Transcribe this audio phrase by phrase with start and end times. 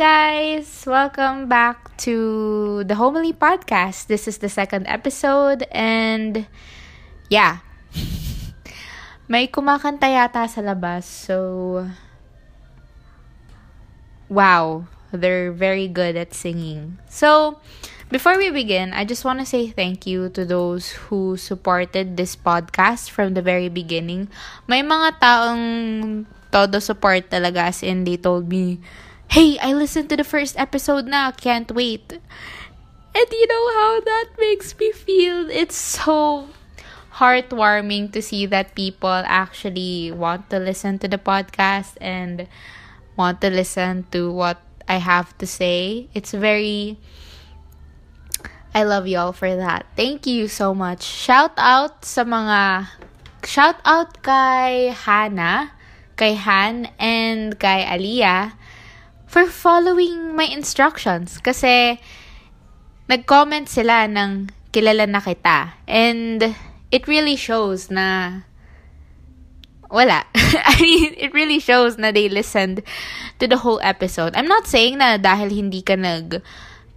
[0.00, 0.88] guys!
[0.88, 4.08] Welcome back to the Homely Podcast.
[4.08, 6.48] This is the second episode and
[7.28, 7.60] yeah.
[9.28, 11.04] May kumakanta yata sa labas.
[11.04, 11.84] So
[14.32, 16.96] wow, they're very good at singing.
[17.12, 17.60] So
[18.08, 22.40] before we begin, I just want to say thank you to those who supported this
[22.40, 24.32] podcast from the very beginning.
[24.64, 28.80] May mga taong todo support talaga as in they told me,
[29.30, 31.30] Hey, I listened to the first episode now.
[31.30, 32.18] can't wait.
[33.14, 35.46] And you know how that makes me feel?
[35.46, 36.50] It's so
[37.14, 42.50] heartwarming to see that people actually want to listen to the podcast and
[43.14, 44.58] want to listen to what
[44.90, 46.10] I have to say.
[46.10, 46.98] It's very
[48.74, 49.86] I love y'all for that.
[49.94, 51.06] Thank you so much.
[51.06, 52.90] Shout out sa mga
[53.46, 55.70] shout out kay Hana,
[56.18, 58.58] kay Han and kay Aliyah
[59.30, 62.02] for following my instructions kasi
[63.06, 66.50] nag-comment sila ng kilala na kita and
[66.90, 68.42] it really shows na
[69.86, 70.26] wala.
[70.34, 72.82] I mean, it really shows na they listened
[73.38, 74.34] to the whole episode.
[74.34, 76.42] I'm not saying na dahil hindi ka nag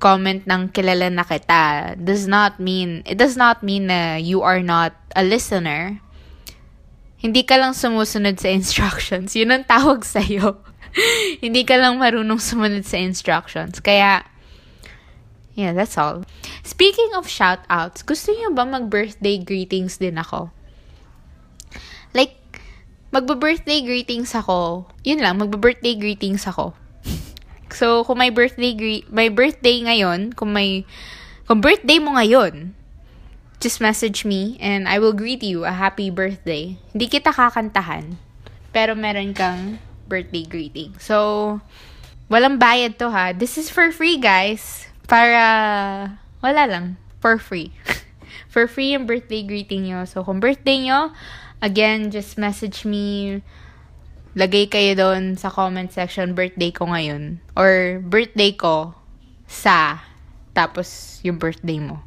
[0.02, 4.66] comment ng kilala na kita does not mean, it does not mean na you are
[4.66, 6.02] not a listener.
[7.22, 9.38] Hindi ka lang sumusunod sa instructions.
[9.38, 10.73] Yun ang tawag sa'yo.
[11.44, 13.82] Hindi ka lang marunong sumunod sa instructions.
[13.82, 14.26] Kaya,
[15.58, 16.26] yeah, that's all.
[16.62, 20.54] Speaking of shoutouts, gusto niyo ba mag-birthday greetings din ako?
[22.14, 22.38] Like,
[23.10, 24.90] magba-birthday greetings ako.
[25.02, 26.74] Yun lang, magba-birthday greetings ako.
[27.74, 30.86] So, kung may birthday gre- may birthday ngayon, kung may
[31.50, 32.78] kung birthday mo ngayon,
[33.58, 36.78] just message me and I will greet you a happy birthday.
[36.94, 38.22] Hindi kita kakantahan,
[38.70, 39.82] pero meron kang
[40.14, 40.94] birthday greeting.
[41.02, 41.58] So,
[42.30, 43.34] walang bayad to ha.
[43.34, 44.86] This is for free, guys.
[45.10, 46.14] Para
[46.46, 47.74] wala lang, for free.
[48.54, 50.06] for free yung birthday greeting nyo.
[50.06, 51.10] So, kung birthday nyo,
[51.66, 53.42] again, just message me
[54.38, 57.42] lagay kayo doon sa comment section, birthday ko ngayon.
[57.58, 58.94] Or birthday ko
[59.50, 60.02] sa,
[60.54, 62.02] tapos yung birthday mo.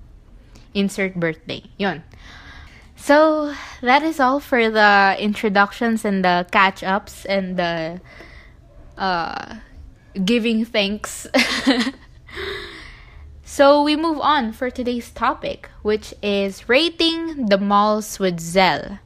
[0.74, 1.66] Insert birthday.
[1.78, 2.02] Yun.
[3.06, 8.00] So, that is all for the introductions and the catch-ups and the
[8.98, 9.62] uh,
[10.24, 11.28] giving thanks.
[13.44, 18.98] so, we move on for today's topic, which is rating the malls with Zell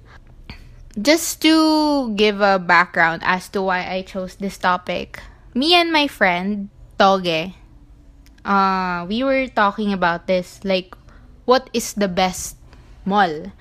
[0.96, 5.20] just to give a background as to why I chose this topic,
[5.52, 7.52] me and my friend Toge,
[8.46, 10.96] uh, we were talking about this like,
[11.44, 12.56] what is the best
[13.04, 13.52] mall?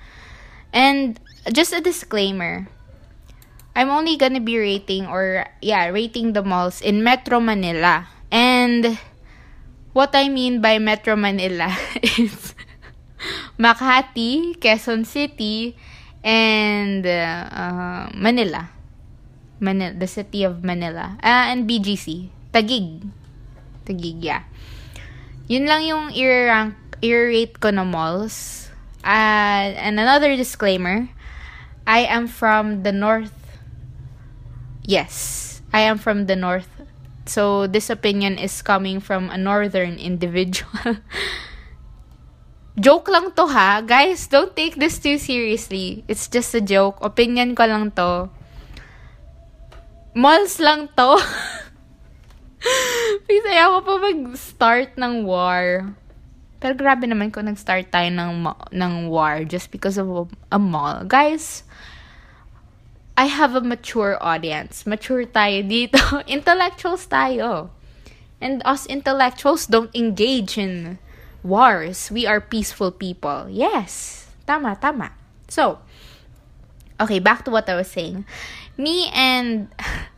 [0.72, 1.18] And
[1.52, 2.68] just a disclaimer,
[3.74, 8.08] I'm only gonna be rating or yeah, rating the malls in Metro Manila.
[8.30, 8.98] And
[9.92, 11.74] what I mean by Metro Manila
[12.18, 12.54] is
[13.58, 15.76] Makati, Quezon City,
[16.24, 18.70] and uh, Manila.
[19.60, 21.16] Manila, the city of Manila.
[21.22, 22.32] Uh, and BGC.
[22.52, 23.04] Tagig.
[23.84, 24.48] Tagig, yeah.
[25.46, 28.59] Yun lang yung i-rank, i-rate ko na malls.
[29.04, 31.08] Uh, and another disclaimer,
[31.86, 33.32] I am from the north.
[34.84, 36.68] Yes, I am from the north.
[37.26, 40.98] So this opinion is coming from a northern individual.
[42.80, 43.84] Joke lang to ha.
[43.84, 46.04] Guys, don't take this too seriously.
[46.08, 46.96] It's just a joke.
[47.04, 48.32] Opinion ko lang to.
[50.16, 51.20] Malls lang to.
[53.28, 55.92] Please, ayaw ko pa mag-start ng war.
[56.60, 61.08] Pero grabe naman kung nag-start tayo ng, ng war just because of a, mall.
[61.08, 61.64] Guys,
[63.16, 64.84] I have a mature audience.
[64.84, 65.96] Mature tayo dito.
[66.28, 67.72] Intellectuals tayo.
[68.40, 71.00] And us intellectuals don't engage in
[71.42, 72.12] wars.
[72.12, 73.48] We are peaceful people.
[73.48, 74.28] Yes.
[74.44, 75.12] Tama, tama.
[75.48, 75.80] So,
[77.00, 78.24] okay, back to what I was saying.
[78.76, 79.68] Me and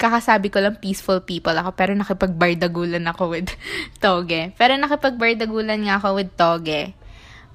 [0.00, 3.52] kakasabi ko lang peaceful people ako pero nakipagbardagulan ako with
[4.02, 4.56] Toge.
[4.56, 6.96] Pero nakipagbardagulan nga ako with Toge.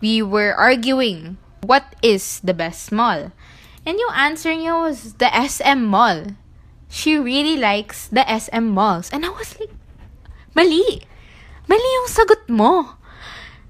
[0.06, 3.34] We were arguing what is the best mall.
[3.82, 6.38] And yung answer niya was the SM mall.
[6.86, 9.10] She really likes the SM malls.
[9.10, 9.74] And I was like,
[10.54, 11.02] mali.
[11.66, 13.02] Mali yung sagot mo.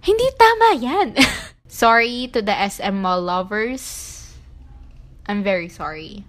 [0.03, 1.15] Hindi tama yan.
[1.75, 4.11] sorry to the SM mall lovers.
[5.27, 6.23] I'm very sorry.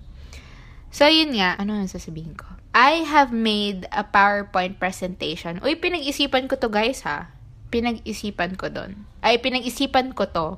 [0.97, 1.61] So, yun nga.
[1.61, 2.49] Ano ang sasabihin ko?
[2.73, 5.61] I have made a PowerPoint presentation.
[5.61, 7.29] Uy, pinag-isipan ko to guys ha.
[7.69, 9.05] Pinag-isipan ko doon.
[9.21, 10.57] Ay, pinag-isipan ko to.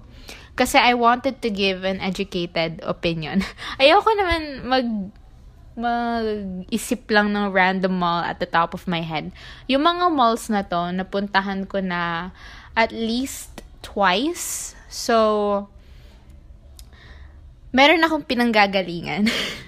[0.54, 3.42] Kasi I wanted to give an educated opinion.
[3.82, 4.86] Ayoko naman mag
[5.78, 9.34] mag-isip lang ng random mall at the top of my head.
[9.66, 12.30] Yung mga malls na to, napuntahan ko na
[12.78, 14.78] at least twice.
[14.86, 15.66] So,
[17.74, 19.26] meron akong pinanggagalingan.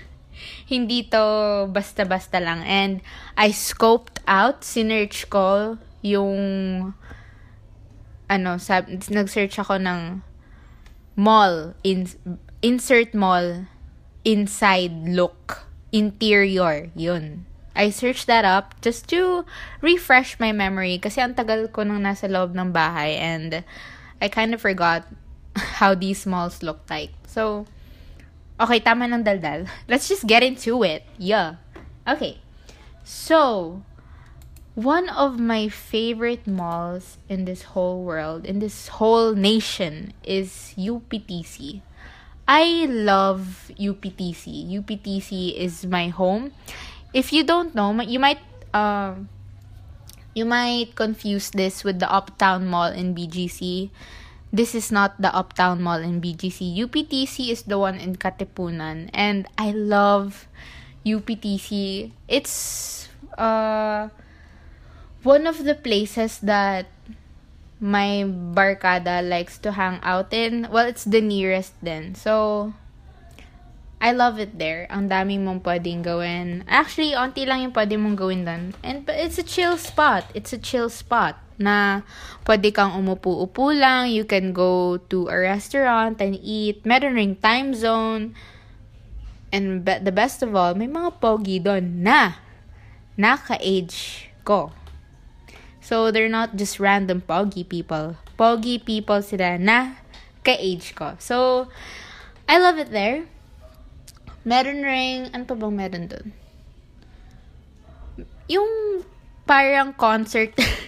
[0.70, 2.62] Hindi to basta-basta lang.
[2.62, 3.02] And
[3.34, 5.76] I scoped out, sinearch ko
[6.06, 6.38] yung
[8.30, 10.22] ano, sab- nag-search ako ng
[11.18, 12.06] mall, in,
[12.62, 13.66] insert mall,
[14.22, 17.50] inside look, interior, yun.
[17.74, 19.44] I searched that up just to
[19.82, 23.66] refresh my memory kasi ang tagal ko nang nasa loob ng bahay and
[24.22, 25.06] I kind of forgot
[25.82, 27.14] how these malls look like.
[27.26, 27.66] So,
[28.60, 29.64] okay, tama ng daldal.
[29.88, 31.08] Let's just get into it.
[31.16, 31.56] Yeah.
[32.06, 32.38] Okay.
[33.02, 33.80] So,
[34.76, 41.82] one of my favorite malls in this whole world, in this whole nation, is UPTC.
[42.46, 44.68] I love UPTC.
[44.74, 46.52] UPTC is my home.
[47.14, 48.42] If you don't know, you might
[48.74, 49.14] uh,
[50.34, 53.90] you might confuse this with the Uptown Mall in BGC.
[54.50, 56.74] This is not the Uptown Mall in BGC.
[56.74, 60.50] UPTC is the one in Katipunan, and I love
[61.06, 62.10] UPTC.
[62.26, 63.06] It's
[63.38, 64.10] uh
[65.22, 66.90] one of the places that
[67.78, 70.66] my barkada likes to hang out in.
[70.66, 72.18] Well, it's the nearest then.
[72.18, 72.74] So,
[74.02, 74.90] I love it there.
[74.90, 76.66] Ang daming mong pwedeng gawin.
[76.66, 78.74] Actually, onti lang yung pwede mong gawin doon.
[78.82, 80.26] And it's a chill spot.
[80.34, 82.02] It's a chill spot na
[82.48, 84.08] pwede kang umupo-upo lang.
[84.08, 86.82] You can go to a restaurant and eat.
[86.88, 88.32] Meron ring time zone.
[89.52, 92.40] And be- the best of all, may mga pogi doon na
[93.20, 94.72] naka-age ko.
[95.84, 98.16] So, they're not just random pogi people.
[98.40, 100.00] Pogi people sila na
[100.40, 101.20] ka-age ko.
[101.20, 101.68] So,
[102.48, 103.28] I love it there.
[104.46, 106.26] Meron ring, ano pa bang meron dun?
[108.48, 109.04] Yung
[109.44, 110.56] parang concert,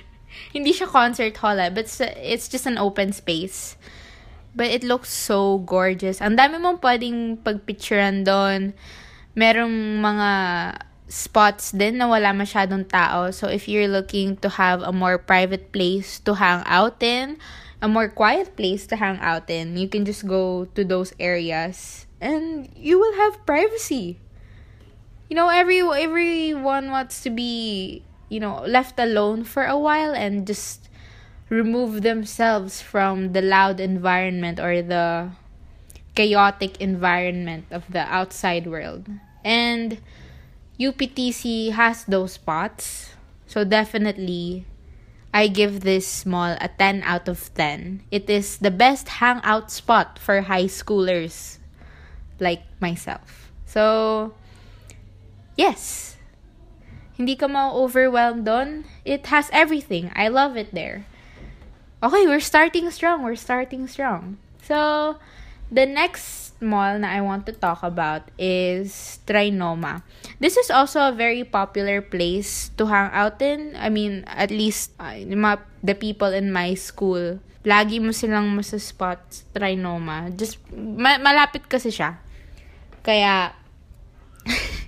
[0.52, 1.88] hindi siya concert hall eh, but
[2.20, 3.76] it's, just an open space.
[4.54, 6.20] But it looks so gorgeous.
[6.20, 8.76] Ang dami mong pwedeng pagpicturean doon.
[9.32, 10.30] Merong mga
[11.08, 13.32] spots din na wala masyadong tao.
[13.32, 17.40] So, if you're looking to have a more private place to hang out in,
[17.80, 22.06] a more quiet place to hang out in, you can just go to those areas
[22.22, 24.22] and you will have privacy.
[25.28, 30.46] You know, every everyone wants to be, you know, left alone for a while and
[30.46, 30.88] just
[31.50, 35.28] remove themselves from the loud environment or the
[36.14, 39.04] chaotic environment of the outside world.
[39.44, 40.00] And
[40.80, 43.12] UPTC has those spots.
[43.46, 44.64] So definitely
[45.34, 48.00] I give this mall a 10 out of 10.
[48.10, 51.58] It is the best hangout spot for high schoolers
[52.40, 53.52] like myself.
[53.66, 54.32] So
[55.54, 56.11] yes.
[57.16, 58.88] Hindi ka ma-overwhelmed doon.
[59.04, 60.10] It has everything.
[60.16, 61.04] I love it there.
[62.02, 63.22] Okay, we're starting strong.
[63.22, 64.42] We're starting strong.
[64.64, 65.16] So,
[65.70, 70.02] the next mall na I want to talk about is Trinoma.
[70.38, 73.78] This is also a very popular place to hang out in.
[73.78, 75.14] I mean, at least uh,
[75.82, 77.38] the people in my school.
[77.62, 79.22] Lagi mo silang spot
[79.54, 80.34] Trinoma.
[80.34, 82.18] Just, ma- malapit kasi siya.
[83.06, 83.54] Kaya,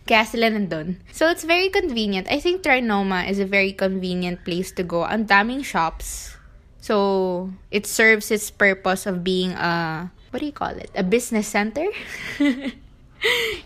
[0.05, 1.01] kaya sila nandun.
[1.13, 2.29] So, it's very convenient.
[2.31, 5.05] I think Trinoma is a very convenient place to go.
[5.09, 6.37] Ang daming shops.
[6.85, 10.91] So, it serves its purpose of being a what do you call it?
[10.99, 11.87] A business center?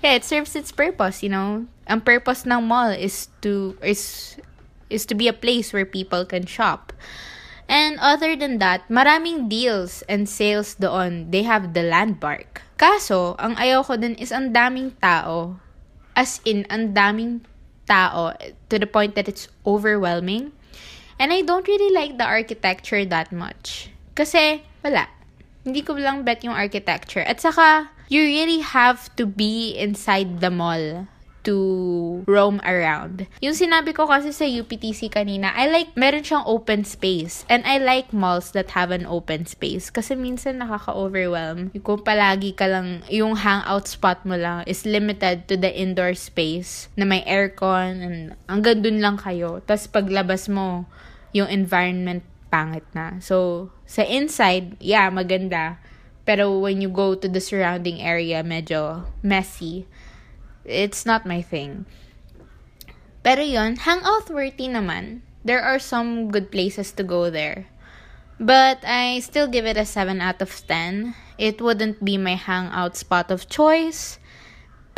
[0.05, 1.65] yeah, it serves its purpose, you know.
[1.89, 4.37] Ang purpose ng mall is to is
[4.93, 6.93] is to be a place where people can shop.
[7.69, 11.33] And other than that, maraming deals and sales doon.
[11.33, 12.65] They have the landmark.
[12.77, 15.61] Kaso, ang ayaw ko is ang daming tao.
[16.19, 17.47] As in, ang daming
[17.87, 20.51] tao to the point that it's overwhelming.
[21.23, 23.95] And I don't really like the architecture that much.
[24.19, 25.07] Kasi, wala
[25.69, 27.21] hindi ko lang bet yung architecture.
[27.29, 31.05] At saka, you really have to be inside the mall
[31.45, 33.27] to roam around.
[33.39, 37.47] Yung sinabi ko kasi sa UPTC kanina, I like, meron siyang open space.
[37.47, 39.91] And I like malls that have an open space.
[39.91, 41.71] Kasi minsan nakaka-overwhelm.
[41.83, 46.91] Kung palagi ka lang, yung hangout spot mo lang is limited to the indoor space
[46.99, 48.17] na may aircon and
[48.51, 49.63] hanggang dun lang kayo.
[49.65, 50.89] Tapos paglabas mo,
[51.33, 53.21] yung environment pangit na.
[53.21, 55.81] So, sa inside, yeah, maganda.
[56.29, 59.89] Pero when you go to the surrounding area, medyo messy.
[60.69, 61.89] It's not my thing.
[63.25, 65.25] Pero yon hangout worthy naman.
[65.43, 67.67] There are some good places to go there.
[68.39, 71.17] But I still give it a 7 out of 10.
[71.41, 74.21] It wouldn't be my hangout spot of choice.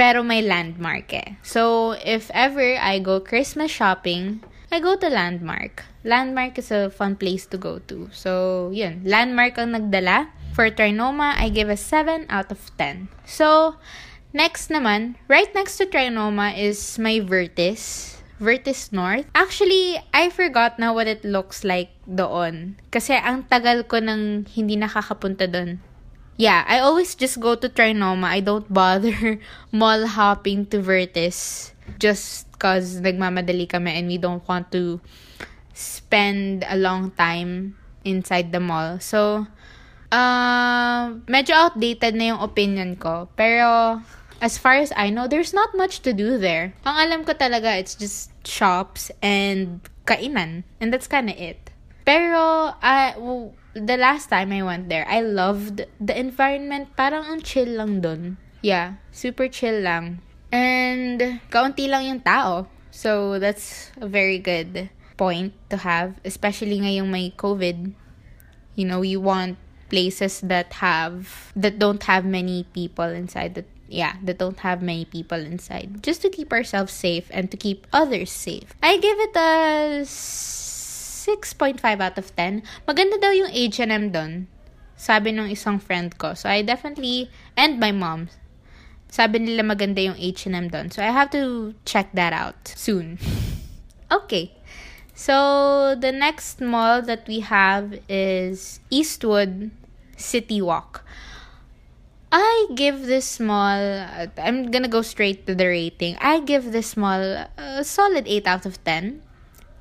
[0.00, 1.36] pero may landmark eh.
[1.44, 4.40] So, if ever I go Christmas shopping,
[4.72, 5.84] I go to Landmark.
[6.08, 8.08] Landmark is a fun place to go to.
[8.08, 9.04] So, yun.
[9.04, 10.32] Landmark ang nagdala.
[10.56, 13.12] For Trinoma, I give a 7 out of 10.
[13.28, 13.76] So,
[14.32, 18.16] next naman, right next to Trinoma is my Vertis.
[18.40, 19.28] Vertis North.
[19.37, 22.80] Actually, I forgot na what it looks like doon.
[22.88, 25.78] Kasi ang tagal ko nang hindi nakakapunta doon.
[26.40, 28.32] Yeah, I always just go to Trinoma.
[28.32, 29.37] I don't bother
[29.68, 35.00] mall hopping to Vertis just cause nagmamadali kami and we don't want to
[35.75, 39.00] spend a long time inside the mall.
[39.00, 39.49] So,
[40.12, 43.32] uh, medyo outdated na yung opinion ko.
[43.34, 44.00] Pero,
[44.40, 46.73] as far as I know, there's not much to do there.
[46.85, 50.64] Ang alam ko talaga, it's just shops and kainan.
[50.80, 51.70] And that's kind of it.
[52.04, 53.12] Pero, uh,
[53.75, 56.97] the last time I went there, I loved the environment.
[56.97, 58.40] Parang ang chill lang dun.
[58.64, 60.25] Yeah, super chill lang.
[60.50, 62.66] And kaunti lang yung tao.
[62.90, 67.94] So that's a very good point to have, especially ngayong may COVID.
[68.75, 74.16] You know, you want places that have that don't have many people inside that yeah,
[74.23, 76.02] that don't have many people inside.
[76.02, 78.73] Just to keep ourselves safe and to keep others safe.
[78.82, 82.62] I give it a 6.5 out of 10.
[82.87, 84.47] Maganda daw yung H&M doon.
[84.94, 86.32] Sabi nung isang friend ko.
[86.38, 87.28] So I definitely
[87.59, 88.30] and my mom
[89.11, 90.94] Sabi nila maganda yung H&M doon.
[90.94, 93.18] So, I have to check that out soon.
[94.11, 94.54] okay.
[95.18, 99.75] So, the next mall that we have is Eastwood
[100.14, 101.02] City Walk.
[102.32, 104.06] I give this mall,
[104.38, 106.16] I'm gonna go straight to the rating.
[106.20, 109.22] I give this mall a solid 8 out of 10.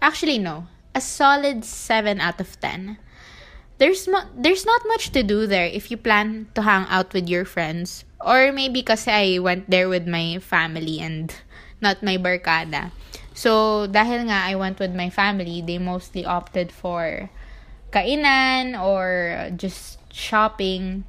[0.01, 0.65] Actually, no.
[0.95, 2.97] A solid 7 out of 10
[3.79, 7.27] there's mo- there's not much to do there if you plan to hang out with
[7.27, 11.33] your friends or maybe because I went there with my family and
[11.81, 12.91] not my barkada.
[13.33, 17.31] So dahil nga I went with my family, they mostly opted for
[17.95, 21.07] kainan or just shopping.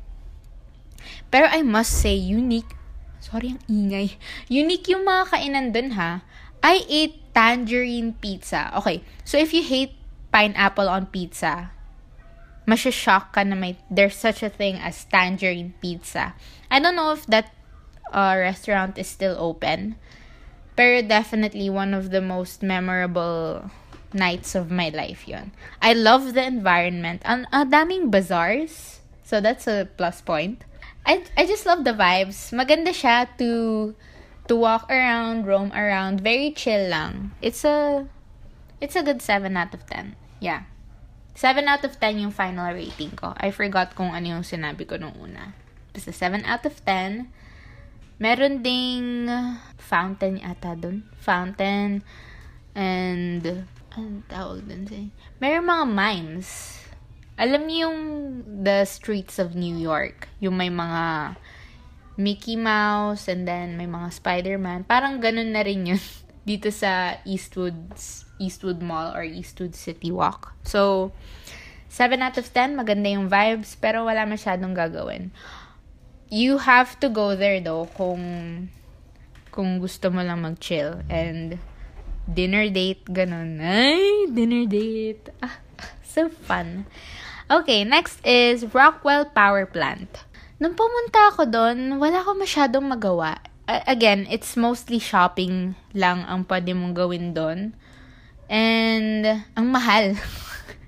[1.30, 2.78] Pero I must say unique
[3.20, 4.16] Sorry, ang ingay.
[4.48, 6.24] Unique yung mga kainan dun ha.
[6.64, 8.72] I ate tangerine pizza.
[8.80, 9.92] Okay, so if you hate
[10.32, 11.72] pineapple on pizza,
[12.64, 16.32] masya-shock ka na may, there's such a thing as tangerine pizza.
[16.72, 17.52] I don't know if that
[18.08, 20.00] uh, restaurant is still open.
[20.76, 23.68] Pero definitely one of the most memorable
[24.16, 25.52] nights of my life yon.
[25.84, 27.20] I love the environment.
[27.28, 29.04] Ang uh, daming bazaars.
[29.28, 30.64] So that's a plus point.
[31.06, 32.52] I I just love the vibes.
[32.52, 33.94] Maganda siya to
[34.50, 36.20] to walk around, roam around.
[36.20, 37.32] Very chill lang.
[37.38, 38.06] It's a
[38.80, 40.16] it's a good 7 out of 10.
[40.40, 40.66] Yeah.
[41.36, 43.32] 7 out of 10 yung final rating ko.
[43.36, 45.54] I forgot kung ano yung sinabi ko nung una.
[45.92, 47.30] Basta 7 out of 10.
[48.20, 49.28] Meron ding
[49.80, 51.08] fountain ata dun.
[51.16, 52.04] Fountain.
[52.76, 53.64] And,
[53.96, 54.98] anong tawag dun sa
[55.40, 56.79] Meron mga mimes.
[57.40, 57.98] Alam niyo yung
[58.44, 60.28] the streets of New York.
[60.44, 61.36] Yung may mga
[62.20, 64.84] Mickey Mouse and then may mga Spider-Man.
[64.84, 66.02] Parang ganun na rin yun
[66.48, 70.52] dito sa Eastwood's Eastwood Mall or Eastwood City Walk.
[70.68, 71.12] So,
[71.88, 75.32] 7 out of 10, maganda yung vibes, pero wala masyadong gagawin.
[76.28, 78.22] You have to go there though kung
[79.50, 81.58] kung gusto mo lang mag-chill and
[82.28, 83.58] dinner date, ganun.
[83.58, 85.34] Ay, dinner date.
[85.42, 85.58] Ah,
[86.06, 86.86] so fun.
[87.50, 90.22] Okay, next is Rockwell Power Plant.
[90.62, 93.42] Nung pumunta ako doon, wala ko masyadong magawa.
[93.66, 97.74] again, it's mostly shopping lang ang pwede mong gawin doon.
[98.46, 100.14] And, ang mahal.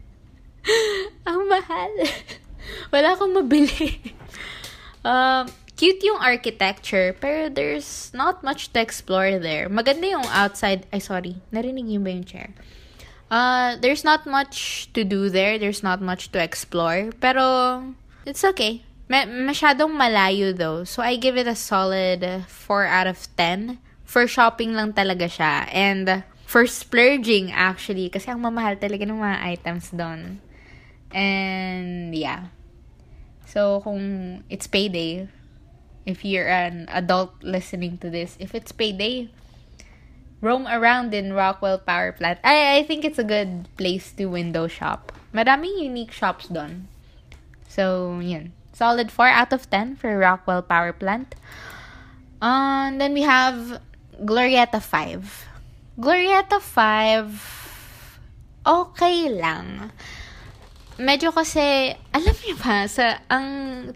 [1.27, 1.95] ang mahal.
[2.95, 4.15] Wala akong mabili.
[5.03, 9.67] um, cute yung architecture, pero there's not much to explore there.
[9.67, 10.87] Maganda yung outside.
[10.95, 11.43] Ay, sorry.
[11.51, 12.55] Narinig yung ba yung chair?
[13.31, 15.59] Uh, there's not much to do there.
[15.59, 17.13] There's not much to explore.
[17.21, 17.95] Pero,
[18.27, 18.83] it's okay.
[19.09, 20.85] Ma- masyadong malayo though.
[20.85, 23.79] So, I give it a solid 4 out of 10.
[24.05, 25.69] For shopping lang talaga siya.
[25.73, 30.37] And, for splurging actually kasi ang mamahal talaga ng mga items doon.
[31.09, 32.53] And yeah.
[33.49, 35.33] So kung it's payday,
[36.05, 39.33] if you're an adult listening to this, if it's payday,
[40.43, 42.41] roam around in Rockwell Power Plant.
[42.43, 45.15] I I think it's a good place to window shop.
[45.33, 46.91] Maraming unique shops doon.
[47.71, 48.53] So, yun.
[48.77, 51.33] Solid 4 out of 10 for Rockwell Power Plant.
[52.43, 53.81] And then we have
[54.21, 55.49] Glorieta 5.
[55.97, 58.21] Glorieta 5,
[58.67, 59.93] okay lang.
[61.01, 63.47] Medyo kasi, alam niyo ba, sa, ang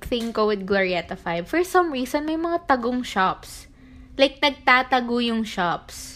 [0.00, 3.66] thing ko with Glorieta 5, for some reason, may mga tagong shops.
[4.16, 6.15] like nagtatago yung shops.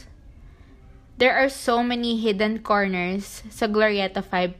[1.20, 4.56] There are so many hidden corners sa Glorieta 5.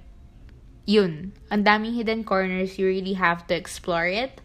[0.84, 1.32] Yun.
[1.48, 2.76] Ang daming hidden corners.
[2.76, 4.44] You really have to explore it.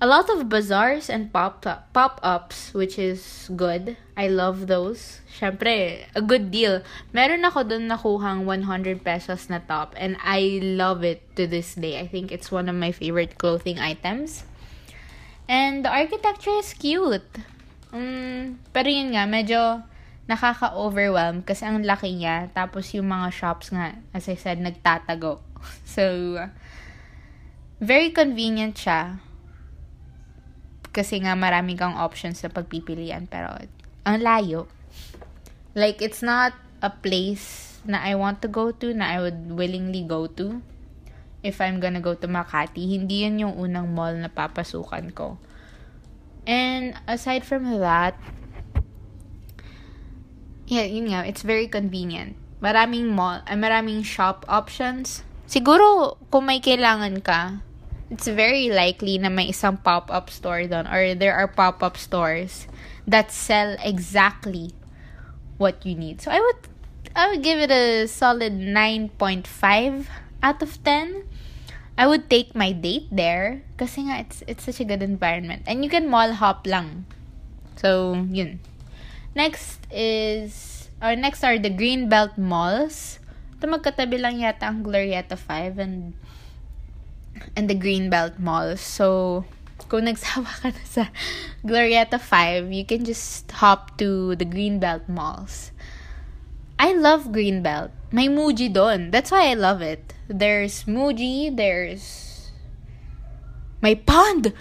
[0.00, 1.60] A lot of bazaars and pop
[1.92, 4.00] pop-ups, which is good.
[4.16, 5.20] I love those.
[5.28, 6.80] Syempre, a good deal.
[7.12, 12.00] Meron ako doon nakuhang 100 pesos na top and I love it to this day.
[12.00, 14.48] I think it's one of my favorite clothing items.
[15.44, 17.28] And the architecture is cute.
[17.92, 19.84] Um, pero yun nga, medyo
[20.30, 22.54] nakaka-overwhelm kasi ang laki niya.
[22.54, 25.42] Tapos yung mga shops nga, as I said, nagtatago.
[25.84, 26.40] So,
[27.82, 29.20] very convenient siya
[30.88, 33.26] kasi nga marami kang options sa pagpipilian.
[33.26, 33.60] Pero,
[34.06, 34.70] ang layo.
[35.76, 40.00] Like, it's not a place na I want to go to, na I would willingly
[40.00, 40.64] go to.
[41.44, 45.36] If I'm gonna go to Makati, hindi yun yung unang mall na papasukan ko.
[46.48, 48.16] And aside from that,
[50.70, 52.38] yeah, yun nga, it's very convenient.
[52.62, 55.26] Maraming mall, uh, maraming shop options.
[55.50, 57.66] Siguro, kung may kailangan ka,
[58.06, 62.70] it's very likely na may isang pop-up store doon or there are pop-up stores
[63.06, 64.70] that sell exactly
[65.58, 66.22] what you need.
[66.22, 66.70] So I would
[67.14, 70.06] I would give it a solid 9.5
[70.42, 71.26] out of 10.
[71.98, 75.82] I would take my date there kasi nga it's it's such a good environment and
[75.82, 77.10] you can mall hop lang.
[77.78, 78.60] So, yun.
[79.34, 83.20] Next is or next are the Greenbelt malls.
[83.60, 86.16] Ito magkatabi lang yata ang Glorieta 5 and
[87.56, 88.76] and the Greenbelt Mall.
[88.76, 89.44] So,
[89.88, 91.04] kung nagsawa ka na sa
[91.64, 95.72] Glorieta 5, you can just hop to the Greenbelt Malls.
[96.80, 97.92] I love Greenbelt.
[98.10, 99.12] May Muji doon.
[99.12, 100.14] That's why I love it.
[100.28, 102.50] There's Muji, there's
[103.80, 104.52] my pond.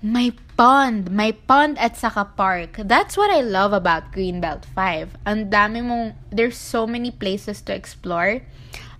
[0.00, 1.12] My pond.
[1.12, 2.80] My pond at saka park.
[2.88, 5.28] That's what I love about Greenbelt 5.
[5.28, 8.40] Ang dami mong, there's so many places to explore.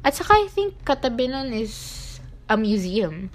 [0.04, 2.20] At saka I think katabi nun is
[2.52, 3.32] a museum.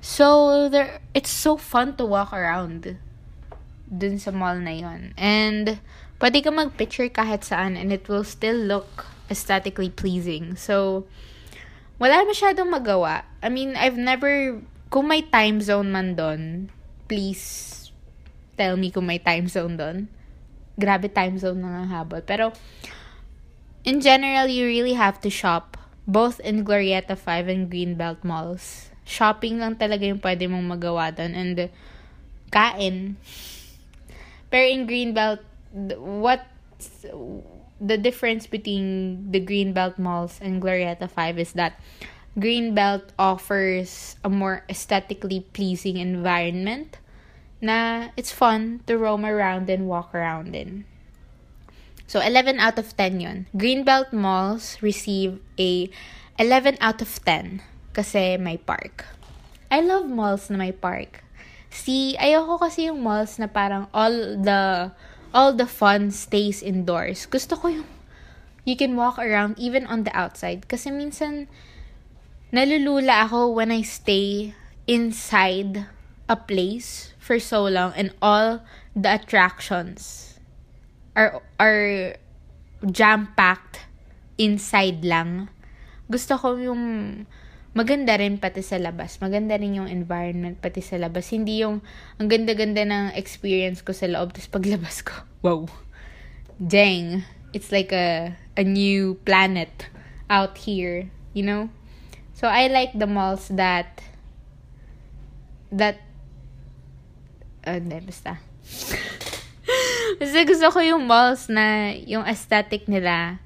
[0.00, 2.96] So, there, it's so fun to walk around
[3.84, 5.12] dun sa mall na yon.
[5.20, 5.80] And,
[6.24, 10.56] pwede ka mag-picture kahit saan and it will still look aesthetically pleasing.
[10.56, 11.04] So,
[12.00, 13.28] wala masyadong magawa.
[13.44, 16.72] I mean, I've never, kung may time zone man doon,
[17.06, 17.90] please
[18.56, 20.06] tell me kung may time zone doon.
[20.74, 22.22] Grabe time zone na nga habol.
[22.22, 22.50] Pero,
[23.86, 28.90] in general, you really have to shop both in Glorieta 5 and Greenbelt malls.
[29.04, 31.58] Shopping lang talaga yung pwede mong magawa doon and
[32.48, 33.16] kain.
[34.48, 35.42] Pero in Greenbelt,
[35.98, 36.46] what
[37.80, 41.76] the difference between the Greenbelt malls and Glorieta 5 is that
[42.34, 46.98] Greenbelt offers a more aesthetically pleasing environment
[47.62, 50.84] na it's fun to roam around and walk around in.
[52.06, 53.46] So, 11 out of 10 yun.
[53.56, 55.88] Greenbelt malls receive a
[56.38, 57.62] 11 out of 10
[57.94, 59.06] kasi may park.
[59.70, 61.24] I love malls na may park.
[61.70, 64.94] See, ayoko kasi yung malls na parang all the
[65.34, 67.26] all the fun stays indoors.
[67.26, 67.88] Gusto ko yung
[68.62, 70.70] you can walk around even on the outside.
[70.70, 71.50] Kasi minsan,
[72.54, 74.54] nalulula ako when I stay
[74.86, 75.90] inside
[76.30, 78.62] a place for so long and all
[78.94, 80.34] the attractions
[81.18, 82.14] are, are
[82.86, 83.90] jam-packed
[84.38, 85.50] inside lang.
[86.06, 86.82] Gusto ko yung
[87.74, 89.18] maganda rin pati sa labas.
[89.18, 91.26] Maganda rin yung environment pati sa labas.
[91.34, 91.82] Hindi yung
[92.22, 95.14] ang ganda-ganda ng experience ko sa loob tapos paglabas ko.
[95.44, 95.68] Wow.
[96.56, 97.28] Dang.
[97.52, 99.92] It's like a a new planet
[100.32, 101.68] out here, you know?
[102.34, 104.02] So I like the malls that
[105.70, 106.02] that
[107.66, 108.42] uh, hindi, basta.
[110.20, 113.38] Kasi gusto ko yung malls na yung aesthetic nila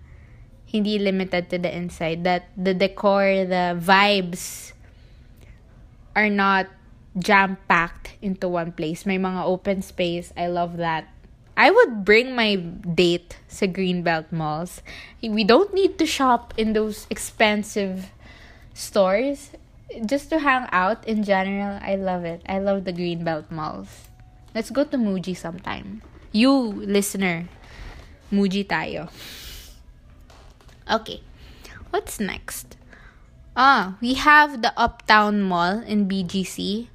[0.68, 2.24] hindi limited to the inside.
[2.24, 4.72] That the decor, the vibes
[6.16, 6.68] are not
[7.16, 9.06] jam-packed into one place.
[9.06, 10.32] May mga open space.
[10.36, 11.08] I love that.
[11.56, 14.78] I would bring my date sa Greenbelt malls.
[15.18, 18.14] We don't need to shop in those expensive
[18.78, 19.50] stores.
[20.06, 22.46] Just to hang out in general, I love it.
[22.46, 24.06] I love the Greenbelt malls.
[24.54, 26.00] Let's go to Muji sometime.
[26.30, 26.52] You,
[26.86, 27.50] listener,
[28.30, 29.10] Muji tayo.
[30.86, 31.20] Okay.
[31.90, 32.76] What's next?
[33.56, 36.86] Ah, we have the Uptown Mall in BGC.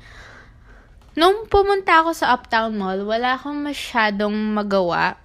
[1.18, 5.18] Nung pumunta ako sa Uptown Mall, wala akong masyadong magawa.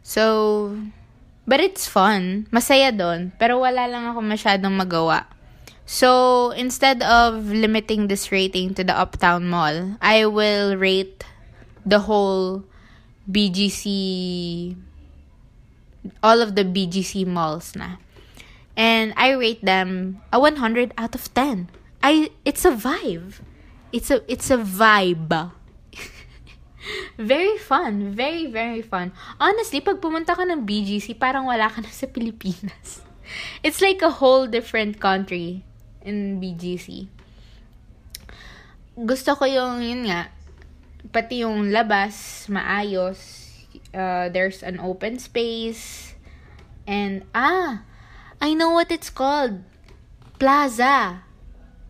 [0.00, 0.76] So,
[1.44, 2.48] but it's fun.
[2.48, 3.36] Masaya doon.
[3.36, 5.28] Pero wala lang ako masyadong magawa.
[5.84, 11.24] So, instead of limiting this rating to the Uptown Mall, I will rate
[11.84, 12.64] the whole
[13.30, 14.76] BGC
[16.22, 17.96] all of the BGC malls na.
[18.76, 21.70] And I rate them a 100 out of 10.
[22.02, 23.40] I it's a vibe.
[23.92, 25.30] It's a it's a vibe.
[27.16, 29.12] very fun, very very fun.
[29.40, 33.00] Honestly, pag pumunta ka ng BGC, parang wala ka na sa Pilipinas.
[33.64, 35.64] It's like a whole different country
[36.04, 37.08] in BGC.
[38.94, 40.30] Gusto ko yung yun nga,
[41.10, 43.50] pati yung labas maayos
[43.92, 46.14] uh, there's an open space
[46.86, 47.84] and ah
[48.40, 49.60] i know what it's called
[50.38, 51.22] plaza.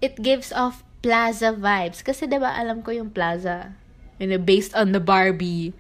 [0.01, 2.05] It gives off plaza vibes.
[2.05, 3.73] Kasi 'di ba alam ko yung plaza
[4.21, 5.73] you know based on the barbie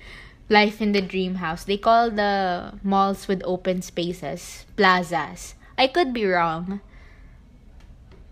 [0.48, 1.64] life in the dream house.
[1.64, 5.54] They call the malls with open spaces plazas.
[5.76, 6.80] I could be wrong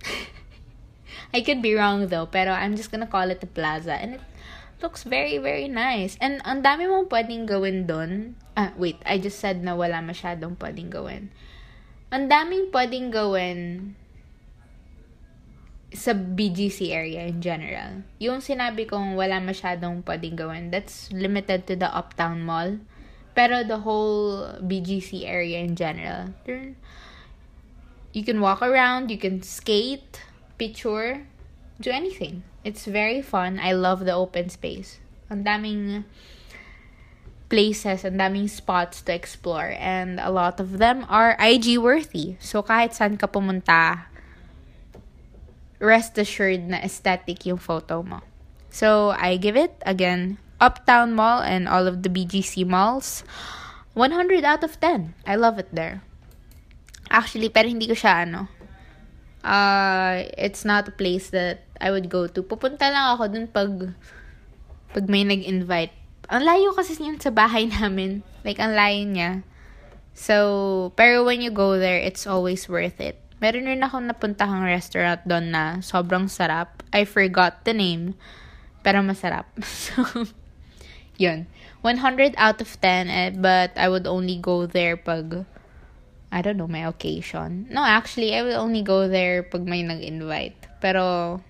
[1.35, 3.97] I could be wrong though, pero I'm just gonna call it the plaza.
[3.97, 4.25] And it
[4.85, 6.21] looks very, very nice.
[6.21, 8.37] And ang dami mong pwedeng gawin doon.
[8.53, 9.01] Ah, wait.
[9.09, 11.33] I just said na wala masyadong pwedeng gawin.
[12.13, 13.95] Ang daming pwedeng gawin
[15.93, 18.05] sa BGC area in general.
[18.21, 22.81] Yung sinabi kong wala masyadong pwedeng gawin, that's limited to the Uptown Mall.
[23.33, 26.37] Pero the whole BGC area in general,
[28.13, 30.21] you can walk around, you can skate,
[30.59, 31.27] picture,
[31.81, 32.45] do anything.
[32.65, 33.59] It's very fun.
[33.59, 35.01] I love the open space.
[35.31, 36.05] Ang daming
[37.49, 39.75] places, ang daming spots to explore.
[39.77, 42.37] And a lot of them are IG worthy.
[42.39, 44.07] So kahit saan ka pumunta,
[45.83, 48.23] rest assured na aesthetic yung photo mo.
[48.71, 53.25] So I give it, again, Uptown Mall and all of the BGC malls,
[53.93, 55.13] 100 out of 10.
[55.27, 56.07] I love it there.
[57.13, 58.49] Actually, pero hindi ko siya ano,
[59.45, 62.41] uh, it's not a place that I would go to.
[62.41, 63.93] Pupunta lang ako dun pag,
[64.97, 65.93] pag may nag-invite.
[66.33, 68.25] Ang layo kasi yun sa bahay namin.
[68.49, 69.31] Like, ang layo niya.
[70.17, 73.21] So, pero when you go there, it's always worth it.
[73.43, 76.81] Meron rin ako napuntahang restaurant doon na sobrang sarap.
[76.95, 78.15] I forgot the name.
[78.81, 79.51] Pero masarap.
[79.67, 80.25] So,
[81.19, 81.51] yun.
[81.83, 85.45] 100 out of 10, eh, but I would only go there pag
[86.33, 87.69] I don't know, my occasion.
[87.69, 90.81] No, actually, I will only go there pag may nag-invite.
[90.81, 91.45] Pero,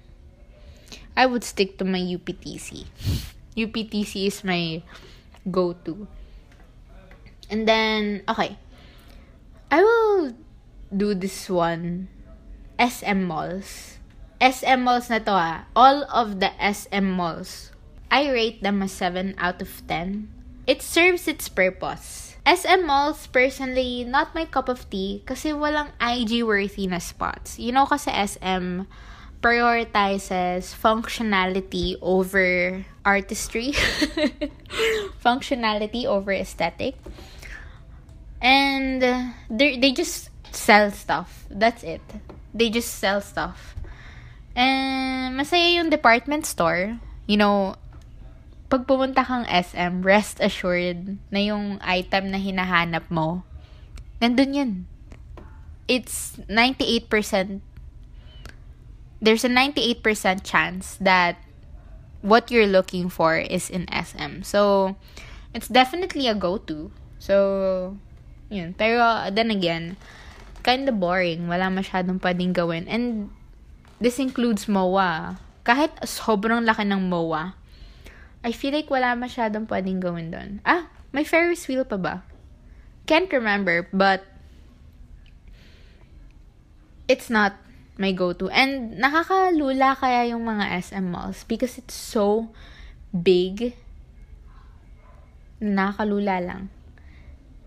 [1.14, 2.90] I would stick to my UPTC.
[3.54, 4.82] UPTC is my
[5.46, 6.10] go-to.
[7.46, 8.58] And then, okay.
[9.70, 10.34] I will
[10.90, 12.10] do this one.
[12.74, 14.02] SM malls.
[14.42, 15.70] SM malls na to ah.
[15.78, 17.70] All of the SM malls.
[18.10, 20.26] I rate them a 7 out of 10.
[20.66, 26.90] It serves its purpose SM malls, personally, not my cup of tea kasi walang IG-worthy
[26.90, 27.58] na spots.
[27.58, 28.90] You know kasi SM
[29.42, 33.74] prioritizes functionality over artistry.
[35.24, 36.98] functionality over aesthetic.
[38.42, 39.02] And
[39.46, 41.46] they they just sell stuff.
[41.46, 42.02] That's it.
[42.54, 43.78] They just sell stuff.
[44.58, 46.98] And masaya yung department store.
[47.30, 47.78] You know,
[48.72, 53.44] pag pumunta kang SM, rest assured na yung item na hinahanap mo,
[54.16, 54.72] nandun yun.
[55.84, 57.60] It's 98%,
[59.20, 60.00] there's a 98%
[60.40, 61.36] chance that
[62.24, 64.40] what you're looking for is in SM.
[64.40, 64.96] So,
[65.52, 66.88] it's definitely a go-to.
[67.20, 68.00] So,
[68.48, 68.72] yun.
[68.72, 70.00] Pero, then again,
[70.64, 71.44] kind of boring.
[71.44, 72.88] Wala masyadong pwedeng gawin.
[72.88, 73.28] And,
[74.00, 75.36] this includes MOA.
[75.60, 77.52] Kahit sobrang laki ng MOA,
[78.42, 80.50] I feel like wala masyadong pwedeng gawin doon.
[80.66, 82.14] Ah, may Ferris wheel pa ba?
[83.06, 84.26] Can't remember, but
[87.06, 87.54] it's not
[87.98, 88.50] my go-to.
[88.50, 92.50] And nakakalula kaya yung mga SM malls because it's so
[93.14, 93.78] big.
[95.62, 96.62] Nakakalula lang.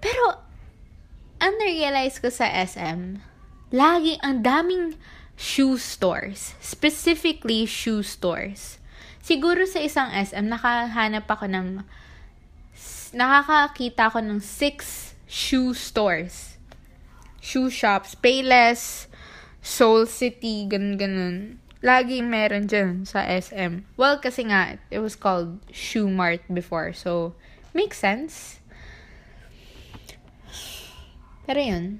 [0.04, 0.44] Pero,
[1.40, 3.24] ang realize ko sa SM,
[3.72, 5.00] lagi ang daming
[5.40, 6.56] shoe stores.
[6.60, 8.75] Specifically, shoe stores.
[9.26, 11.82] Siguro sa isang SM, nakahanap ako ng,
[13.18, 16.62] nakakakita ako ng six shoe stores.
[17.42, 18.14] Shoe shops.
[18.14, 19.10] Payless,
[19.66, 21.38] Soul City, ganun ganun.
[21.82, 23.82] Lagi meron dyan sa SM.
[23.98, 26.94] Well, kasi nga, it was called Shoe Mart before.
[26.94, 27.34] So,
[27.74, 28.62] makes sense.
[31.50, 31.98] Pero yun.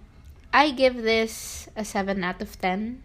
[0.54, 3.02] I give this a 7 out of 10.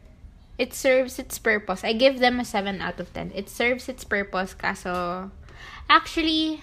[0.60, 1.80] It serves its purpose.
[1.80, 3.32] I give them a 7 out of 10.
[3.32, 5.32] It serves its purpose kaso
[5.88, 6.60] actually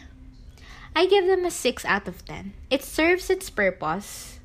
[0.94, 2.54] I give them a 6 out of 10.
[2.70, 4.38] It serves its purpose.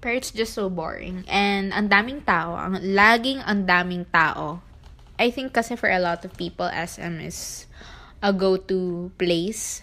[0.00, 1.26] Pero it's just so boring.
[1.26, 2.54] And ang daming tao.
[2.54, 4.62] Ang, laging ang daming tao.
[5.18, 7.66] I think kasi for a lot of people, SM is
[8.22, 9.82] a go-to place.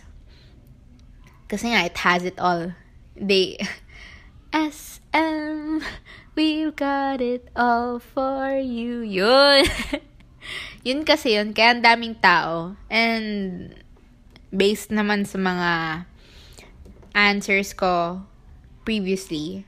[1.52, 2.72] Kasi nga, it has it all.
[3.16, 3.60] They,
[4.56, 5.84] SM,
[6.36, 9.02] we've got it all for you.
[9.02, 9.66] Yun.
[10.88, 11.56] yun kasi yun.
[11.56, 12.76] Kaya ang daming tao.
[12.92, 13.72] And,
[14.52, 15.72] based naman sa mga
[17.16, 18.24] answers ko
[18.84, 19.66] previously,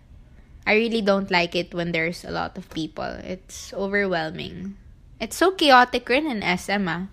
[0.68, 3.24] I really don't like it when there's a lot of people.
[3.24, 4.76] It's overwhelming.
[5.20, 7.08] It's so chaotic rin in SM ah.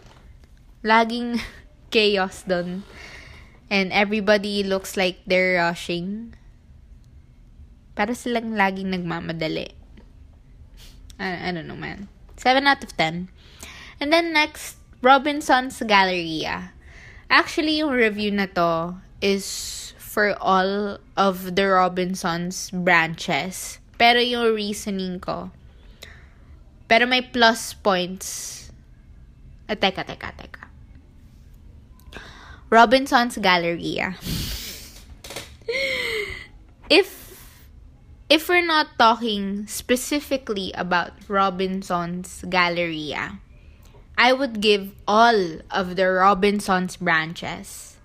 [0.83, 1.41] Laging
[1.95, 2.83] chaos dun.
[3.71, 6.35] And everybody looks like they're rushing.
[7.95, 9.71] Para silang laging nagmamadali.
[11.19, 12.09] I, I don't know, man.
[12.37, 13.29] 7 out of 10.
[14.01, 16.75] And then next, Robinson's Galleria.
[17.31, 23.79] Actually, yung review na to is for all of the Robinsons branches.
[23.97, 25.51] Pero yung reasoning ko,
[26.87, 28.61] pero may plus points.
[29.65, 30.69] Ah, teka, teka, teka.
[32.69, 34.19] Robinson's Galleria.
[36.91, 37.24] if
[38.35, 43.39] if we're not talking specifically about Robinson's Galleria,
[44.19, 47.97] I would give all of the Robinson's branches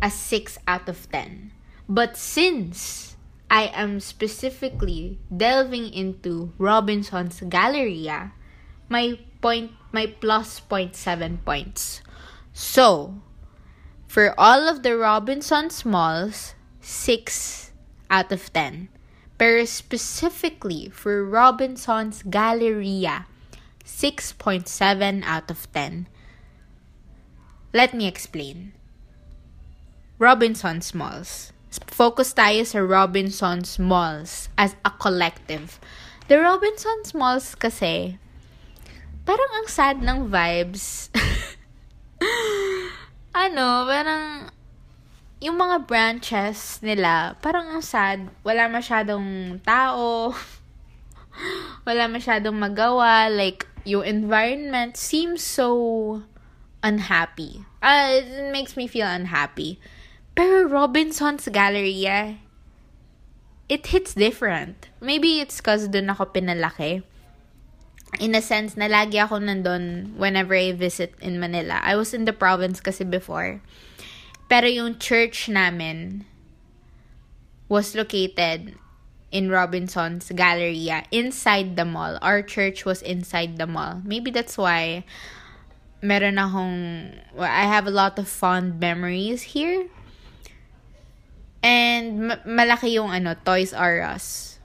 [0.00, 1.52] a 6 out of 10.
[1.86, 3.16] But since
[3.50, 8.32] I am specifically delving into Robinson's Galleria,
[8.88, 12.00] my point my plus 0.7 points.
[12.54, 13.20] So,
[14.08, 17.72] for all of the Robinson's malls, 6
[18.08, 18.88] out of 10.
[19.40, 23.24] Pero specifically for Robinson's Galleria,
[23.88, 24.68] 6.7
[25.24, 26.04] out of 10.
[27.72, 28.76] Let me explain.
[30.20, 31.56] Robinson's Malls.
[31.88, 35.80] Focus tayo sa Robinson's Malls as a collective.
[36.28, 38.20] The Robinson's Malls kasi,
[39.24, 41.08] parang ang sad ng vibes.
[43.48, 44.52] ano, parang
[45.40, 48.28] yung mga branches nila, parang ang sad.
[48.44, 50.36] Wala masyadong tao.
[51.88, 53.32] wala masyadong magawa.
[53.32, 56.22] Like, yung environment seems so
[56.84, 57.64] unhappy.
[57.80, 59.80] Uh, it makes me feel unhappy.
[60.36, 62.36] Pero Robinson's Galleria,
[63.68, 64.92] it hits different.
[65.00, 67.02] Maybe it's cause dun ako pinalaki.
[68.20, 71.80] In a sense, na lagi ako nandun whenever I visit in Manila.
[71.80, 73.62] I was in the province kasi before.
[74.50, 76.26] Pero yung church namin
[77.70, 78.74] was located
[79.30, 82.18] in Robinson's Galleria inside the mall.
[82.18, 84.02] Our church was inside the mall.
[84.02, 85.06] Maybe that's why
[86.02, 89.86] meron akong I have a lot of fond memories here
[91.60, 94.58] And ma- malaki yung ano, Toys R Us.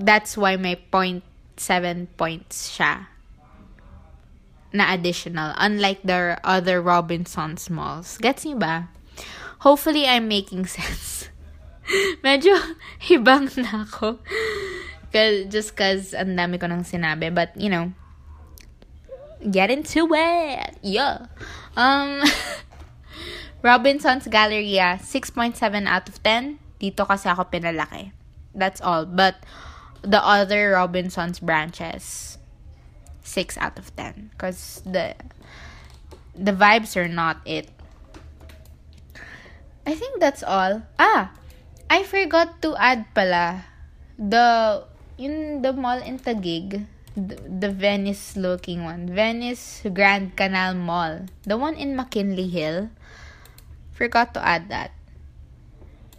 [0.00, 1.20] That's why may 0.7
[2.16, 3.12] points siya
[4.72, 5.52] na additional.
[5.56, 8.16] Unlike the other Robinson's malls.
[8.20, 8.88] Gets niyo ba?
[9.60, 11.28] Hopefully, I'm making sense.
[12.26, 12.54] Medyo
[13.02, 14.22] hibang na ako.
[15.08, 17.32] Cause, just cause ang dami ko nang sinabi.
[17.32, 17.90] But, you know,
[19.50, 20.76] get into it.
[20.82, 21.26] Yeah.
[21.76, 22.22] Um,
[23.62, 26.58] Robinson's Galleria, 6.7 out of 10.
[26.78, 28.12] Dito kasi ako pinalaki.
[28.54, 29.06] That's all.
[29.06, 29.42] But
[30.02, 32.38] the other Robinson's branches,
[33.22, 34.30] 6 out of 10.
[34.32, 35.14] Because the,
[36.34, 37.70] the vibes are not it.
[39.88, 40.84] I think that's all.
[41.00, 41.32] Ah!
[41.88, 43.64] I forgot to add pala
[44.20, 44.84] the
[45.16, 46.84] in the mall in Taguig,
[47.16, 52.92] the, the Venice looking one, Venice Grand Canal Mall, the one in McKinley Hill.
[53.96, 54.92] Forgot to add that.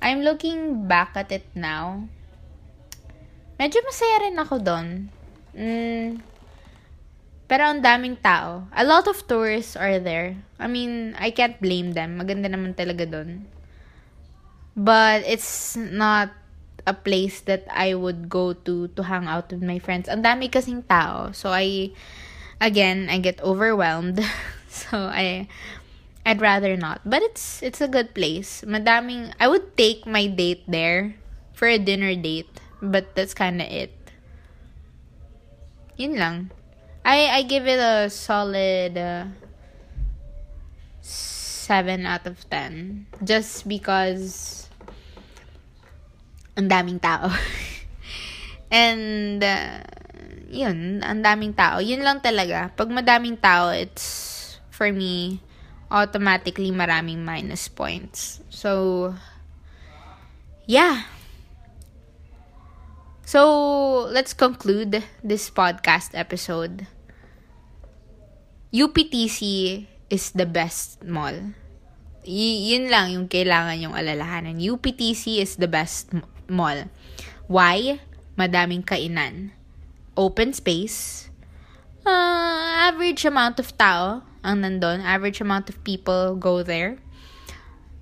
[0.01, 2.09] I'm looking back at it now.
[3.61, 4.87] Medyo masaya rin ako doon.
[5.53, 6.25] Mm,
[7.45, 8.65] pero ang daming tao.
[8.73, 10.41] A lot of tourists are there.
[10.57, 12.17] I mean, I can't blame them.
[12.17, 13.58] Maganda naman talaga doon.
[14.79, 16.31] But it's not
[16.87, 20.07] a place that I would go to to hang out with my friends.
[20.07, 21.35] Ang dami kasing tao.
[21.35, 21.91] So I
[22.63, 24.23] again, I get overwhelmed.
[24.71, 25.51] so I
[26.23, 27.03] I'd rather not.
[27.03, 28.63] But it's it's a good place.
[28.63, 31.19] Madaming I would take my date there
[31.51, 32.47] for a dinner date,
[32.79, 33.91] but that's kind of it.
[35.99, 36.37] Yun lang.
[37.03, 39.27] I I give it a solid uh,
[41.69, 44.68] 7 out of 10 just because
[46.59, 47.31] ang daming tao.
[48.67, 49.79] And uh,
[50.51, 51.79] yun, ang daming tao.
[51.79, 52.67] Yun lang talaga.
[52.75, 55.39] Pag madaming tao, it's for me
[55.87, 58.43] automatically maraming minus points.
[58.51, 59.15] So,
[60.67, 61.07] yeah.
[63.25, 66.85] So, let's conclude this podcast episode.
[68.73, 71.53] UPTC is the best mall.
[72.25, 74.61] Y- yun lang yung kailangan yung alalahanan.
[74.61, 76.13] UPTC is the best
[76.49, 76.89] mall.
[77.47, 77.99] Why?
[78.37, 79.51] Madaming kainan.
[80.17, 81.29] Open space.
[82.05, 85.03] Uh, average amount of tao ang nandun.
[85.03, 86.97] Average amount of people go there.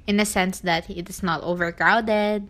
[0.07, 2.47] In a sense that it is not overcrowded.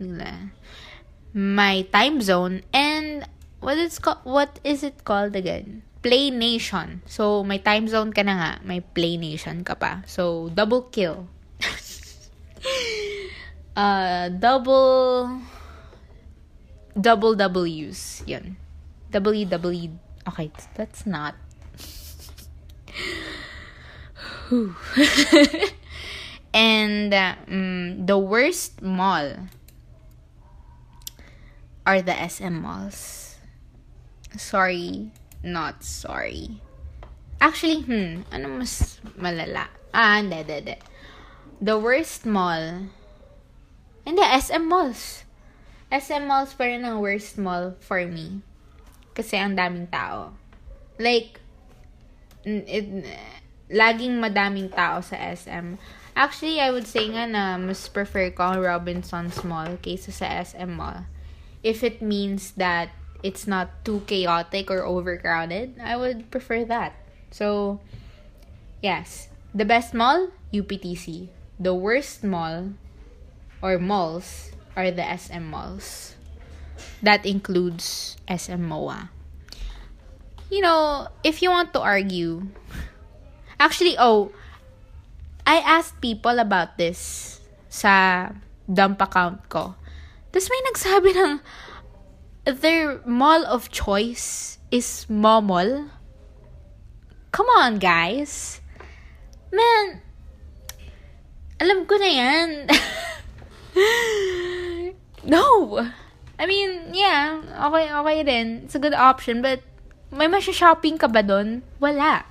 [1.34, 2.62] My time zone.
[2.72, 3.26] And
[3.60, 5.82] what is, co- what is it called again?
[6.02, 7.02] Play Nation.
[7.06, 8.52] So, may time zone ka na nga.
[8.62, 10.06] May Play Nation ka pa.
[10.06, 11.26] So, double kill.
[13.76, 15.42] uh, double
[17.00, 18.22] double W's.
[18.26, 18.56] Yun.
[19.12, 19.96] WW.
[20.28, 21.34] Okay, that's not.
[26.54, 29.48] and uh, um, the worst mall
[31.86, 33.36] are the SM malls.
[34.36, 35.10] Sorry,
[35.42, 36.60] not sorry.
[37.40, 39.68] Actually, hmm, ano mas malala?
[39.94, 40.76] Ah, hindi, hindi, hindi.
[41.62, 42.92] The worst mall.
[44.04, 45.27] Hindi, SM malls.
[45.88, 48.44] SM malls pa rin ang worst mall for me.
[49.16, 50.36] Kasi ang daming tao.
[51.00, 51.40] Like,
[52.44, 53.08] it,
[53.72, 55.80] laging madaming tao sa SM.
[56.18, 60.76] Actually, I would say nga na mas prefer ko ang Robinson's Mall kaysa sa SM
[60.76, 61.06] Mall.
[61.62, 62.90] If it means that
[63.22, 66.98] it's not too chaotic or overcrowded, I would prefer that.
[67.30, 67.80] So,
[68.82, 69.28] yes.
[69.54, 71.28] The best mall, UPTC.
[71.58, 72.74] The worst mall
[73.62, 76.14] or malls are the SM malls.
[77.02, 79.10] That includes SM MOA.
[80.54, 82.46] You know, if you want to argue,
[83.58, 84.30] actually, oh,
[85.42, 88.30] I asked people about this sa
[88.70, 89.74] dump account ko.
[90.30, 91.32] Tapos may nagsabi ng
[92.62, 95.90] their mall of choice is Momol.
[97.34, 98.62] Come on, guys.
[99.50, 100.00] Man,
[101.58, 102.50] alam ko na yan.
[105.24, 105.80] no!
[106.38, 108.62] I mean, yeah, okay, okay din.
[108.64, 109.60] It's a good option, but
[110.14, 111.66] may masya-shopping ka ba doon?
[111.82, 112.24] Wala.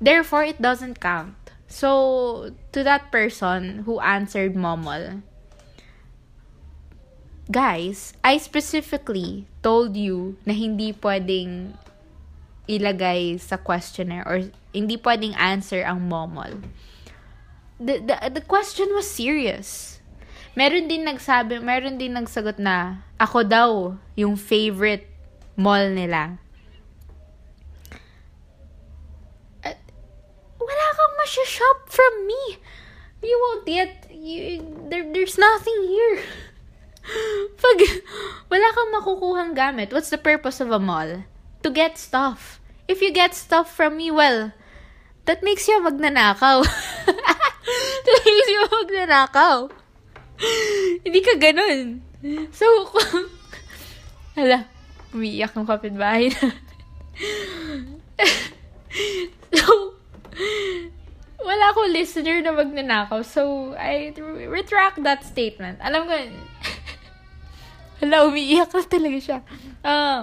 [0.00, 1.36] Therefore, it doesn't count.
[1.68, 5.22] So, to that person who answered Momol,
[7.50, 11.76] guys, I specifically told you na hindi pwedeng
[12.66, 16.64] ilagay sa questionnaire or hindi pwedeng answer ang Momol.
[17.76, 19.95] The, the, the question was serious.
[20.56, 23.70] Meron din nagsabi, meron din nagsagot na ako daw
[24.16, 25.04] yung favorite
[25.52, 26.40] mall nila.
[29.60, 29.76] At,
[30.56, 32.42] wala kang masya-shop from me.
[33.20, 36.24] You won't get, you, there, there's nothing here.
[37.60, 37.78] Pag
[38.48, 41.28] wala kang makukuhang gamit, what's the purpose of a mall?
[41.64, 42.64] To get stuff.
[42.88, 44.56] If you get stuff from me, well,
[45.28, 46.64] that makes you magnanakaw.
[48.08, 49.84] that makes you magnanakaw.
[51.04, 52.02] Hindi ka ganun.
[52.52, 52.66] So.
[54.36, 54.68] Hala,
[55.16, 56.52] umiiyak ng kapitbahay na.
[59.56, 59.96] so,
[61.40, 63.24] wala akong listener na magnanakaw.
[63.24, 64.12] So, I
[64.52, 65.80] retract that statement.
[65.80, 66.12] Alam ko,
[68.04, 69.38] hala, umiiyak na talaga siya.
[69.80, 70.20] Ah, uh,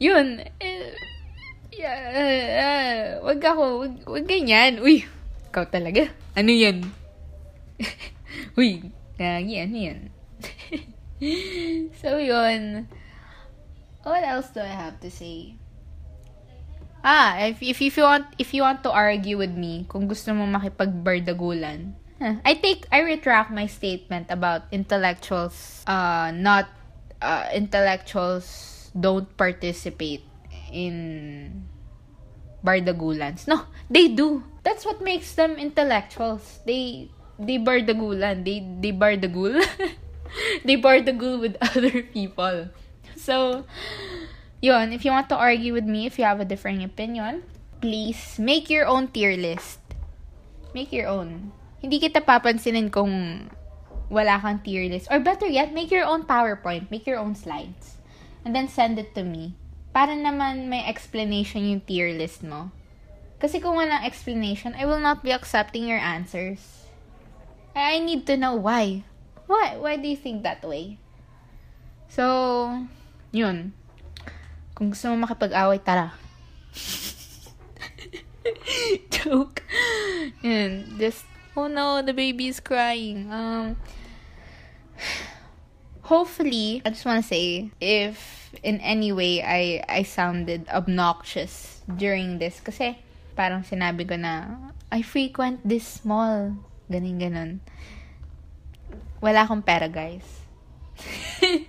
[0.00, 0.40] yun.
[0.56, 0.96] Eh,
[1.76, 2.00] yeah,
[3.20, 4.80] uh, wag ako, wag, wag ganyan.
[4.80, 5.04] Uy,
[5.52, 6.08] ikaw talaga.
[6.32, 6.88] Ano yan?
[8.58, 10.00] Uy, gagi, ano yan?
[12.00, 12.88] so, yun.
[14.02, 15.56] What else do I have to say?
[17.02, 20.30] Ah, if, if, if you want if you want to argue with me, kung gusto
[20.30, 26.70] mo makipagbardagulan, huh, I take I retract my statement about intellectuals uh not
[27.18, 28.46] uh intellectuals
[28.94, 30.22] don't participate
[30.70, 31.66] in
[32.62, 33.50] bardagulans.
[33.50, 34.46] No, they do.
[34.62, 36.62] That's what makes them intellectuals.
[36.62, 37.10] They
[37.42, 38.46] they bardagulan.
[38.46, 39.58] They they bardagul.
[40.66, 42.70] they bardagul with other people.
[43.18, 43.66] So,
[44.62, 47.42] yun, if you want to argue with me, if you have a differing opinion,
[47.82, 49.78] please make your own tier list.
[50.74, 51.52] Make your own.
[51.82, 53.46] Hindi kita papansinin kung
[54.08, 55.10] wala kang tier list.
[55.10, 56.90] Or better yet, make your own PowerPoint.
[56.90, 57.98] Make your own slides.
[58.46, 59.54] And then send it to me.
[59.92, 62.72] Para naman may explanation yung tier list mo.
[63.42, 66.81] Kasi kung walang explanation, I will not be accepting your answers.
[67.74, 69.04] I need to know why.
[69.46, 69.76] Why?
[69.76, 70.98] Why do you think that way?
[72.12, 72.84] So,
[73.32, 73.72] yun.
[74.76, 76.12] Kung gusto mo makipag-away, tara.
[79.12, 79.64] Joke.
[80.44, 81.00] Yun.
[81.00, 81.24] Just,
[81.56, 83.32] oh no, the baby is crying.
[83.32, 83.76] Um,
[86.02, 92.36] hopefully, I just want to say, if in any way I, I sounded obnoxious during
[92.36, 93.00] this, kasi
[93.32, 96.52] parang sinabi ko na, I frequent this mall.
[96.90, 97.50] Ganon, ganon.
[99.22, 100.26] Wala akong pera, guys.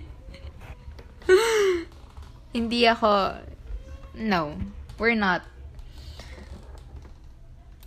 [2.54, 3.38] Hindi ako,
[4.14, 4.58] no,
[4.98, 5.42] we're not.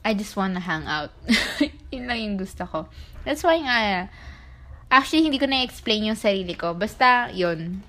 [0.04, 1.12] I just wanna hang out.
[1.92, 2.88] Yun lang yung gusto ko.
[3.28, 4.08] That's why nga,
[4.88, 6.72] actually, hindi ko na-explain yung sarili ko.
[6.72, 7.84] Basta, yun.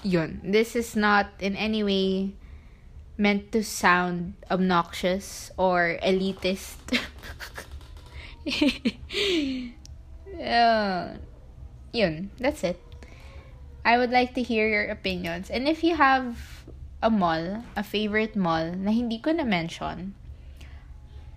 [0.00, 0.40] Yun.
[0.40, 2.32] This is not in any way
[3.20, 6.80] meant to sound obnoxious or elitist.
[10.40, 11.18] uh,
[11.92, 12.80] yun, that's it.
[13.84, 15.50] I would like to hear your opinions.
[15.50, 16.64] And if you have
[17.02, 20.14] a mall, a favorite mall na hindi ko na mention,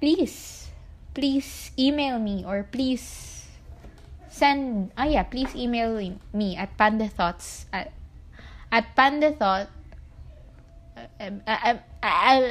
[0.01, 0.69] please,
[1.13, 3.45] please email me or please
[4.29, 5.93] send, ah yeah, please email
[6.33, 7.93] me at pandathoughts at,
[8.71, 9.69] at pandathought
[10.97, 12.41] uh, um, uh, um, uh,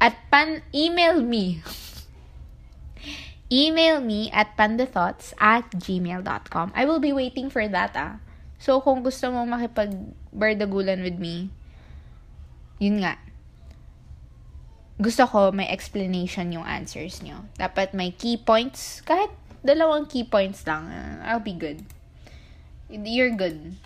[0.00, 1.62] at pan email me
[3.48, 8.20] email me at pandathoughts at gmail.com I will be waiting for that ah.
[8.60, 11.48] So kung gusto mo makipag bardagulan with me
[12.78, 13.18] yun nga.
[14.98, 17.46] Gusto ko may explanation yung answers nyo.
[17.54, 19.02] Dapat may key points.
[19.02, 19.30] Kahit
[19.62, 21.82] dalawang key points lang uh, I'll be good.
[22.88, 23.76] You're good.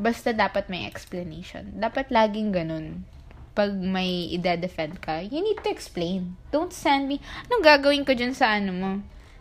[0.00, 1.76] Basta dapat may explanation.
[1.80, 3.04] Dapat laging ganun.
[3.52, 6.36] Pag may ide-defend ka, you need to explain.
[6.50, 8.90] Don't send me, anong gagawin ko dyan sa ano mo?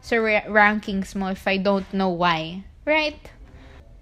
[0.03, 2.63] Sa ra- rankings mo if I don't know why.
[2.83, 3.21] Right?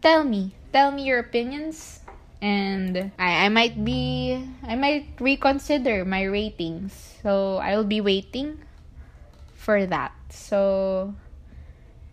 [0.02, 0.56] Tell me.
[0.74, 2.02] Tell me your opinions.
[2.42, 7.20] And I, I might be, I might reconsider my ratings.
[7.22, 8.64] So, I'll be waiting
[9.54, 10.16] for that.
[10.32, 11.14] So,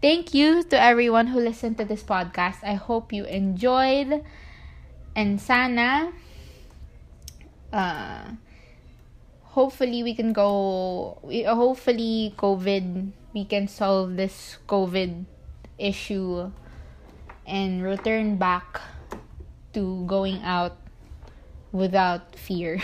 [0.07, 2.61] Thank you to everyone who listened to this podcast.
[2.63, 4.23] I hope you enjoyed.
[5.17, 6.13] And sana,
[7.73, 8.37] uh,
[9.43, 15.25] hopefully we can go, we hopefully COVID, we can solve this COVID
[15.79, 16.51] issue
[17.47, 18.81] and return back
[19.73, 20.77] to going out
[21.73, 22.81] without fear.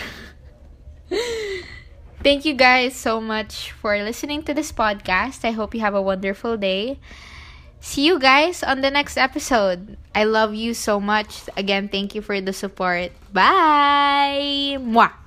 [2.23, 5.45] Thank you guys so much for listening to this podcast.
[5.45, 7.01] I hope you have a wonderful day.
[7.83, 9.99] See you guys on the next episode.
[10.15, 11.51] I love you so much.
[11.59, 13.11] Again, thank you for the support.
[13.35, 14.79] Bye.
[14.79, 15.22] Mwah.